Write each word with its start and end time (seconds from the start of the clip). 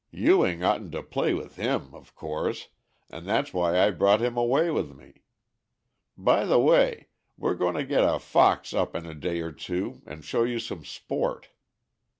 Ewing 0.11 0.63
oughtn't 0.63 0.91
to 0.93 1.03
play 1.03 1.35
with 1.35 1.57
him, 1.57 1.93
of 1.93 2.15
course, 2.15 2.69
and 3.11 3.27
that's 3.27 3.53
why 3.53 3.79
I 3.79 3.91
brought 3.91 4.19
him 4.19 4.35
away 4.35 4.71
with 4.71 4.95
me. 4.97 5.21
By 6.17 6.43
the 6.45 6.57
way, 6.59 7.09
we're 7.37 7.53
going 7.53 7.75
to 7.75 7.85
get 7.85 8.03
a 8.03 8.17
fox 8.17 8.73
up 8.73 8.95
in 8.95 9.05
a 9.05 9.13
day 9.13 9.41
or 9.41 9.51
two 9.51 10.01
and 10.07 10.25
show 10.25 10.41
you 10.41 10.57
some 10.57 10.83
sport. 10.85 11.49